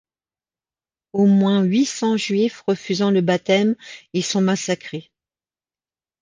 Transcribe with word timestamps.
Au 1.13 1.27
moins 1.27 1.61
huit-cents 1.61 2.17
juifs 2.17 2.63
refusant 2.65 3.11
le 3.11 3.21
baptême 3.21 3.75
y 4.15 4.23
sont 4.23 4.41
massacrés. 4.41 5.11